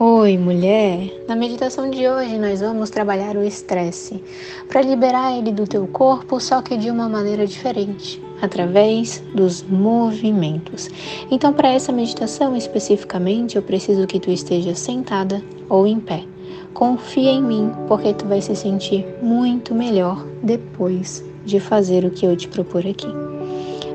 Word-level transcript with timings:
Oi, 0.00 0.38
mulher! 0.38 1.24
Na 1.26 1.34
meditação 1.34 1.90
de 1.90 2.08
hoje 2.08 2.38
nós 2.38 2.60
vamos 2.60 2.88
trabalhar 2.88 3.36
o 3.36 3.42
estresse 3.42 4.22
para 4.68 4.80
liberar 4.80 5.36
ele 5.36 5.50
do 5.50 5.66
teu 5.66 5.88
corpo, 5.88 6.38
só 6.38 6.62
que 6.62 6.76
de 6.76 6.88
uma 6.88 7.08
maneira 7.08 7.44
diferente, 7.44 8.22
através 8.40 9.20
dos 9.34 9.64
movimentos. 9.64 10.88
Então, 11.32 11.52
para 11.52 11.72
essa 11.72 11.90
meditação 11.90 12.56
especificamente, 12.56 13.56
eu 13.56 13.62
preciso 13.62 14.06
que 14.06 14.20
tu 14.20 14.30
esteja 14.30 14.72
sentada 14.72 15.42
ou 15.68 15.84
em 15.84 15.98
pé. 15.98 16.22
Confia 16.72 17.32
em 17.32 17.42
mim, 17.42 17.72
porque 17.88 18.14
tu 18.14 18.24
vai 18.24 18.40
se 18.40 18.54
sentir 18.54 19.04
muito 19.20 19.74
melhor 19.74 20.24
depois 20.44 21.24
de 21.44 21.58
fazer 21.58 22.04
o 22.04 22.10
que 22.12 22.24
eu 22.24 22.36
te 22.36 22.46
propor 22.46 22.86
aqui. 22.86 23.27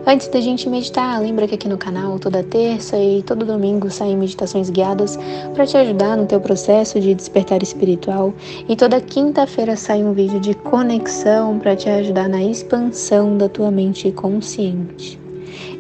Antes 0.05 0.27
da 0.27 0.41
gente 0.41 0.67
meditar, 0.67 1.21
lembra 1.21 1.47
que 1.47 1.55
aqui 1.55 1.69
no 1.69 1.77
canal 1.77 2.19
toda 2.19 2.43
terça 2.43 2.97
e 2.97 3.23
todo 3.23 3.45
domingo 3.45 3.89
saem 3.89 4.18
meditações 4.18 4.69
guiadas 4.69 5.18
para 5.54 5.65
te 5.65 5.77
ajudar 5.77 6.18
no 6.18 6.25
teu 6.25 6.41
processo 6.41 6.99
de 6.99 7.15
despertar 7.15 7.63
espiritual 7.63 8.33
e 8.68 8.75
toda 8.75 9.00
quinta-feira 9.00 9.78
sai 9.78 10.04
um 10.04 10.11
vídeo 10.11 10.42
de 10.42 10.55
conexão 10.55 11.57
para 11.57 11.73
te 11.73 11.89
ajudar 11.89 12.28
na 12.28 12.43
expansão 12.43 13.37
da 13.37 13.47
tua 13.47 13.71
mente 13.71 14.11
consciente. 14.11 15.18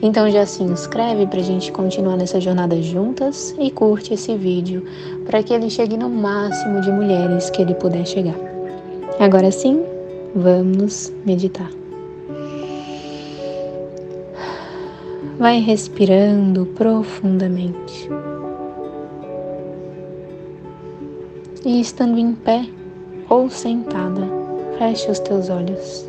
Então 0.01 0.31
já 0.31 0.45
se 0.45 0.63
inscreve 0.63 1.27
para 1.27 1.41
a 1.41 1.43
gente 1.43 1.69
continuar 1.73 2.15
nessa 2.15 2.39
jornada 2.39 2.81
juntas 2.81 3.53
e 3.59 3.69
curte 3.71 4.13
esse 4.13 4.37
vídeo 4.37 4.85
para 5.25 5.43
que 5.43 5.53
ele 5.53 5.69
chegue 5.69 5.97
no 5.97 6.09
máximo 6.09 6.79
de 6.79 6.89
mulheres 6.89 7.49
que 7.49 7.61
ele 7.61 7.73
puder 7.75 8.07
chegar. 8.07 8.35
Agora 9.19 9.51
sim, 9.51 9.83
vamos 10.33 11.11
meditar. 11.25 11.82
Vai 15.43 15.59
respirando 15.59 16.65
profundamente. 16.67 18.09
E 21.65 21.81
estando 21.81 22.17
em 22.17 22.33
pé 22.33 22.65
ou 23.27 23.49
sentada, 23.49 24.21
feche 24.77 25.11
os 25.11 25.19
teus 25.19 25.49
olhos. 25.49 26.07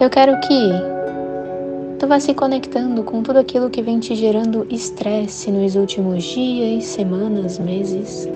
Eu 0.00 0.10
quero 0.10 0.40
que 0.40 0.72
tu 2.00 2.08
vá 2.08 2.18
se 2.18 2.34
conectando 2.34 3.04
com 3.04 3.22
tudo 3.22 3.38
aquilo 3.38 3.70
que 3.70 3.80
vem 3.80 4.00
te 4.00 4.16
gerando 4.16 4.66
estresse 4.70 5.52
nos 5.52 5.76
últimos 5.76 6.24
dias, 6.24 6.82
semanas, 6.82 7.60
meses. 7.60 8.28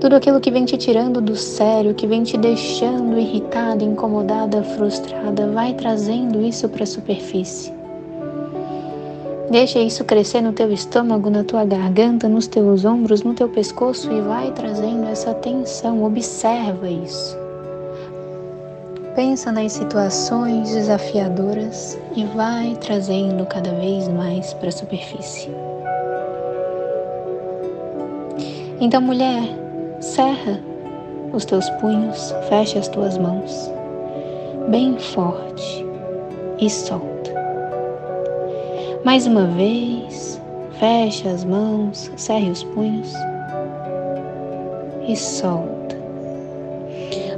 Tudo 0.00 0.16
aquilo 0.16 0.40
que 0.40 0.50
vem 0.50 0.64
te 0.64 0.78
tirando 0.78 1.20
do 1.20 1.36
sério, 1.36 1.94
que 1.94 2.06
vem 2.06 2.22
te 2.22 2.38
deixando 2.38 3.18
irritada, 3.18 3.84
incomodada, 3.84 4.62
frustrada, 4.62 5.46
vai 5.48 5.74
trazendo 5.74 6.40
isso 6.40 6.66
para 6.70 6.84
a 6.84 6.86
superfície. 6.86 7.70
Deixa 9.50 9.78
isso 9.78 10.02
crescer 10.04 10.40
no 10.40 10.54
teu 10.54 10.72
estômago, 10.72 11.28
na 11.28 11.44
tua 11.44 11.66
garganta, 11.66 12.30
nos 12.30 12.46
teus 12.46 12.86
ombros, 12.86 13.22
no 13.22 13.34
teu 13.34 13.48
pescoço 13.48 14.10
e 14.10 14.22
vai 14.22 14.50
trazendo 14.52 15.06
essa 15.06 15.34
tensão. 15.34 16.02
Observa 16.02 16.88
isso. 16.88 17.36
Pensa 19.14 19.52
nas 19.52 19.72
situações 19.72 20.72
desafiadoras 20.72 21.98
e 22.16 22.24
vai 22.24 22.74
trazendo 22.80 23.44
cada 23.44 23.72
vez 23.74 24.08
mais 24.08 24.54
para 24.54 24.68
a 24.68 24.72
superfície. 24.72 25.50
Então, 28.80 29.02
mulher, 29.02 29.59
Cerra 30.00 30.58
os 31.32 31.44
teus 31.44 31.68
punhos, 31.80 32.34
fecha 32.48 32.78
as 32.78 32.88
tuas 32.88 33.16
mãos 33.18 33.70
bem 34.68 34.96
forte 34.98 35.84
e 36.60 36.70
solta. 36.70 37.32
Mais 39.04 39.26
uma 39.26 39.46
vez, 39.46 40.40
fecha 40.78 41.28
as 41.28 41.44
mãos, 41.44 42.10
cerre 42.16 42.50
os 42.50 42.62
punhos 42.62 43.12
e 45.08 45.16
solta. 45.16 45.98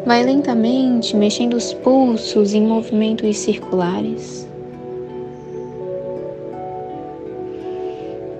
Vai 0.04 0.24
lentamente 0.24 1.16
mexendo 1.16 1.54
os 1.54 1.72
pulsos 1.72 2.52
em 2.52 2.66
movimentos 2.66 3.38
circulares. 3.38 4.48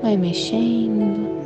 Vai 0.03 0.17
mexendo 0.17 1.42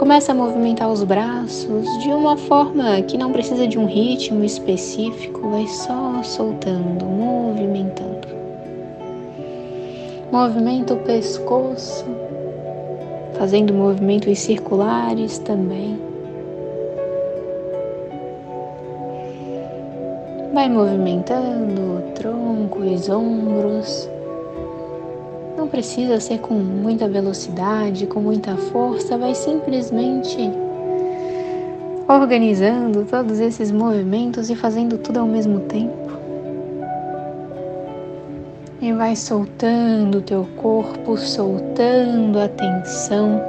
Começa 0.00 0.32
a 0.32 0.34
movimentar 0.34 0.90
os 0.90 1.04
braços 1.04 1.86
de 1.98 2.08
uma 2.08 2.34
forma 2.34 3.02
que 3.02 3.18
não 3.18 3.32
precisa 3.32 3.68
de 3.68 3.78
um 3.78 3.84
ritmo 3.84 4.42
específico, 4.42 5.50
vai 5.50 5.66
só 5.66 6.22
soltando, 6.22 7.04
movimentando. 7.04 8.26
Movimenta 10.32 10.94
o 10.94 10.96
pescoço, 11.00 12.06
fazendo 13.34 13.74
movimentos 13.74 14.38
circulares 14.38 15.36
também. 15.36 16.00
Vai 20.54 20.70
movimentando 20.70 21.98
o 21.98 22.12
tronco, 22.14 22.78
os 22.78 23.06
ombros 23.10 24.09
precisa 25.70 26.20
ser 26.20 26.38
com 26.38 26.54
muita 26.54 27.08
velocidade, 27.08 28.06
com 28.06 28.20
muita 28.20 28.56
força, 28.56 29.16
vai 29.16 29.34
simplesmente 29.34 30.50
organizando 32.08 33.04
todos 33.04 33.38
esses 33.38 33.70
movimentos 33.70 34.50
e 34.50 34.56
fazendo 34.56 34.98
tudo 34.98 35.20
ao 35.20 35.26
mesmo 35.26 35.60
tempo. 35.60 36.10
E 38.82 38.92
vai 38.92 39.14
soltando 39.14 40.18
o 40.18 40.22
teu 40.22 40.46
corpo, 40.56 41.16
soltando 41.16 42.38
a 42.38 42.48
tensão, 42.48 43.40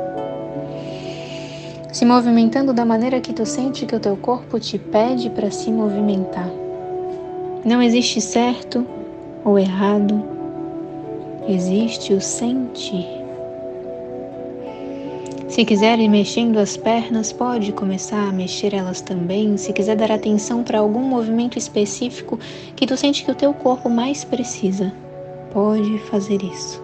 se 1.91 2.05
movimentando 2.05 2.71
da 2.71 2.85
maneira 2.85 3.19
que 3.19 3.33
tu 3.33 3.45
sente 3.45 3.85
que 3.85 3.95
o 3.95 3.99
teu 3.99 4.15
corpo 4.15 4.59
te 4.59 4.77
pede 4.77 5.29
para 5.29 5.49
se 5.49 5.71
movimentar. 5.71 6.49
Não 7.65 7.81
existe 7.81 8.21
certo 8.21 8.85
ou 9.43 9.57
errado, 9.57 10.40
existe 11.51 12.13
o 12.13 12.21
sentir. 12.21 13.05
Se 15.51 15.65
quiser 15.65 15.99
ir 15.99 16.07
mexendo 16.07 16.57
as 16.57 16.77
pernas, 16.77 17.33
pode 17.33 17.73
começar 17.73 18.29
a 18.29 18.31
mexer 18.31 18.73
elas 18.73 19.01
também. 19.01 19.57
Se 19.57 19.73
quiser 19.73 19.97
dar 19.97 20.09
atenção 20.09 20.63
para 20.63 20.79
algum 20.79 21.01
movimento 21.01 21.57
específico 21.57 22.39
que 22.73 22.87
tu 22.87 22.95
sente 22.95 23.25
que 23.25 23.31
o 23.31 23.35
teu 23.35 23.53
corpo 23.53 23.89
mais 23.89 24.23
precisa, 24.23 24.93
pode 25.51 25.99
fazer 26.09 26.41
isso. 26.41 26.81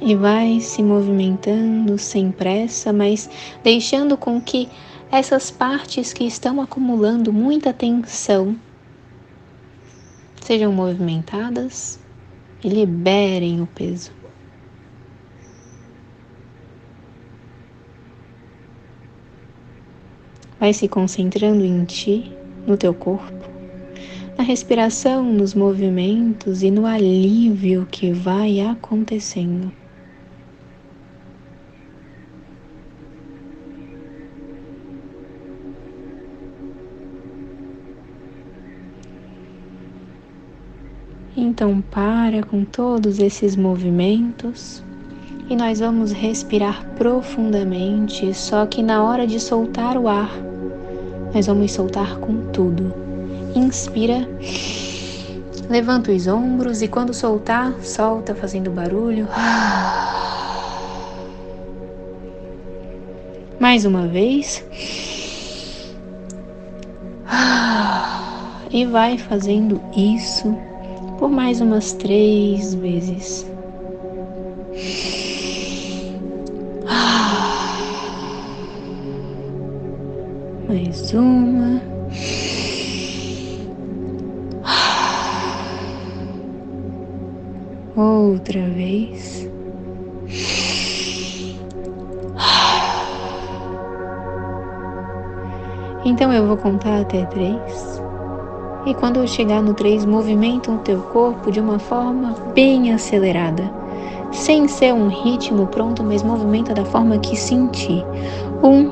E 0.00 0.14
vai 0.14 0.60
se 0.60 0.82
movimentando 0.82 1.98
sem 1.98 2.32
pressa, 2.32 2.94
mas 2.94 3.28
deixando 3.62 4.16
com 4.16 4.40
que 4.40 4.66
essas 5.12 5.50
partes 5.50 6.14
que 6.14 6.24
estão 6.24 6.58
acumulando 6.58 7.34
muita 7.34 7.70
tensão 7.70 8.56
sejam 10.50 10.72
movimentadas 10.72 12.00
e 12.64 12.68
liberem 12.68 13.62
o 13.62 13.68
peso. 13.68 14.10
Vai 20.58 20.72
se 20.72 20.88
concentrando 20.88 21.64
em 21.64 21.84
ti, 21.84 22.32
no 22.66 22.76
teu 22.76 22.92
corpo, 22.92 23.48
na 24.36 24.42
respiração, 24.42 25.22
nos 25.22 25.54
movimentos 25.54 26.64
e 26.64 26.70
no 26.72 26.84
alívio 26.84 27.86
que 27.88 28.12
vai 28.12 28.58
acontecendo. 28.58 29.79
Então 41.42 41.80
para 41.80 42.42
com 42.42 42.66
todos 42.66 43.18
esses 43.18 43.56
movimentos 43.56 44.82
e 45.48 45.56
nós 45.56 45.80
vamos 45.80 46.12
respirar 46.12 46.84
profundamente, 46.98 48.34
só 48.34 48.66
que 48.66 48.82
na 48.82 49.02
hora 49.02 49.26
de 49.26 49.40
soltar 49.40 49.96
o 49.96 50.06
ar, 50.06 50.30
nós 51.34 51.46
vamos 51.46 51.72
soltar 51.72 52.18
com 52.18 52.50
tudo. 52.52 52.92
Inspira, 53.56 54.28
levanta 55.70 56.12
os 56.12 56.26
ombros 56.26 56.82
e 56.82 56.88
quando 56.88 57.14
soltar, 57.14 57.72
solta 57.82 58.34
fazendo 58.34 58.70
barulho. 58.70 59.26
Mais 63.58 63.86
uma 63.86 64.06
vez. 64.06 64.62
E 68.70 68.84
vai 68.84 69.18
fazendo 69.18 69.80
isso 69.96 70.69
por 71.20 71.30
mais 71.30 71.60
umas 71.60 71.92
três 71.92 72.74
vezes. 72.74 73.46
Mais 80.66 81.12
uma. 81.12 81.82
Outra 87.94 88.62
vez. 88.70 89.46
Então 96.02 96.32
eu 96.32 96.46
vou 96.46 96.56
contar 96.56 97.02
até 97.02 97.26
três. 97.26 98.00
E 98.86 98.94
quando 98.94 99.18
eu 99.18 99.26
chegar 99.26 99.62
no 99.62 99.74
três, 99.74 100.06
movimenta 100.06 100.70
o 100.70 100.78
teu 100.78 101.02
corpo 101.02 101.52
de 101.52 101.60
uma 101.60 101.78
forma 101.78 102.34
bem 102.54 102.92
acelerada. 102.92 103.70
Sem 104.32 104.66
ser 104.68 104.94
um 104.94 105.08
ritmo 105.08 105.66
pronto, 105.66 106.02
mas 106.02 106.22
movimenta 106.22 106.72
da 106.72 106.84
forma 106.84 107.18
que 107.18 107.36
sentir. 107.36 108.02
Um, 108.62 108.90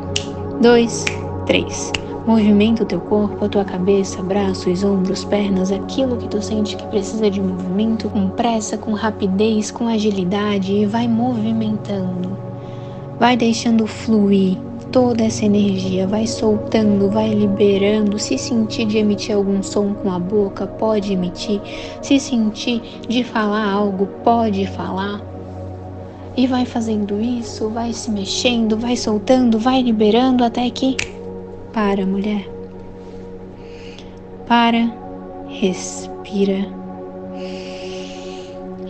dois, 0.61 1.06
três. 1.46 1.90
Movimenta 2.26 2.82
o 2.82 2.87
teu 2.87 3.00
corpo, 3.00 3.43
a 3.43 3.49
tua 3.49 3.64
cabeça, 3.64 4.23
braços, 4.23 4.85
ombros, 4.85 5.25
pernas, 5.25 5.73
aquilo 5.73 6.19
que 6.19 6.29
tu 6.29 6.43
sente 6.43 6.76
que 6.76 6.87
precisa 6.88 7.31
de 7.31 7.40
movimento, 7.40 8.11
com 8.11 8.29
pressa, 8.29 8.76
com 8.76 8.93
rapidez, 8.93 9.70
com 9.70 9.88
agilidade 9.88 10.70
e 10.70 10.85
vai 10.85 11.08
movimentando. 11.08 12.37
Vai 13.19 13.38
deixando 13.38 13.87
fluir 13.87 14.68
toda 14.90 15.25
essa 15.25 15.44
energia, 15.44 16.06
vai 16.06 16.26
soltando, 16.26 17.11
vai 17.11 17.31
liberando. 17.31 18.19
Se 18.19 18.38
sentir 18.38 18.87
de 18.87 18.99
emitir 18.99 19.35
algum 19.35 19.62
som 19.62 19.94
com 19.94 20.11
a 20.11 20.19
boca, 20.19 20.67
pode 20.67 21.12
emitir. 21.12 21.61
Se 22.02 22.19
sentir 22.19 22.82
de 23.08 23.25
falar 23.25 23.70
algo, 23.70 24.06
pode 24.25 24.67
falar. 24.67 25.20
E 26.37 26.46
vai 26.46 26.64
fazendo 26.64 27.20
isso, 27.20 27.69
vai 27.69 27.93
se 27.93 28.11
mexendo, 28.11 28.76
vai 28.76 28.96
soltando, 28.96 29.58
vai 29.58 29.82
liberando 29.82 30.44
até 30.44 30.70
que 30.70 30.96
para, 31.73 32.06
mulher. 32.06 32.49
Para, 34.46 34.90
respira. 35.49 36.67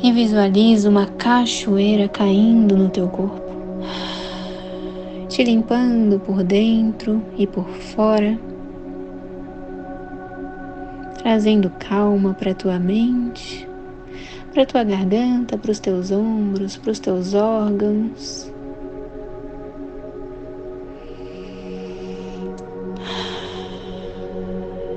E 0.02 0.12
visualiza 0.12 0.88
uma 0.88 1.06
cachoeira 1.06 2.06
caindo 2.08 2.76
no 2.76 2.88
teu 2.88 3.08
corpo, 3.08 3.47
te 5.38 5.44
limpando 5.44 6.18
por 6.18 6.42
dentro 6.42 7.22
e 7.36 7.46
por 7.46 7.68
fora, 7.68 8.36
trazendo 11.18 11.70
calma 11.78 12.34
para 12.34 12.52
tua 12.52 12.80
mente, 12.80 13.68
para 14.52 14.66
tua 14.66 14.82
garganta, 14.82 15.56
para 15.56 15.70
os 15.70 15.78
teus 15.78 16.10
ombros, 16.10 16.76
para 16.76 16.90
os 16.90 16.98
teus 16.98 17.34
órgãos. 17.34 18.52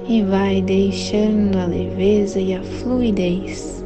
e 0.07 0.23
vai 0.23 0.61
deixando 0.61 1.57
a 1.57 1.65
leveza 1.65 2.37
e 2.37 2.53
a 2.53 2.61
fluidez 2.61 3.85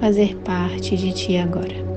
fazer 0.00 0.36
parte 0.38 0.96
de 0.96 1.12
ti 1.12 1.36
agora. 1.36 1.89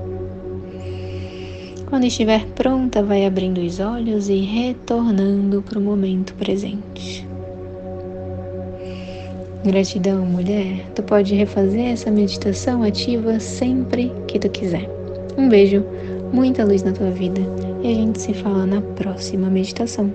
Quando 1.93 2.05
estiver 2.05 2.43
pronta, 2.55 3.03
vai 3.03 3.23
abrindo 3.23 3.61
os 3.61 3.79
olhos 3.79 4.27
e 4.27 4.39
retornando 4.39 5.61
para 5.61 5.77
o 5.77 5.81
momento 5.81 6.33
presente. 6.33 7.23
Gratidão, 9.63 10.25
mulher. 10.25 10.89
Tu 10.95 11.03
pode 11.03 11.35
refazer 11.35 11.91
essa 11.91 12.09
meditação 12.09 12.81
ativa 12.81 13.39
sempre 13.39 14.11
que 14.27 14.39
tu 14.39 14.49
quiser. 14.49 14.89
Um 15.37 15.47
beijo, 15.47 15.85
muita 16.33 16.65
luz 16.65 16.81
na 16.81 16.93
tua 16.93 17.11
vida 17.11 17.41
e 17.83 17.87
a 17.91 17.93
gente 17.93 18.19
se 18.19 18.33
fala 18.33 18.65
na 18.65 18.81
próxima 18.81 19.47
meditação. 19.47 20.11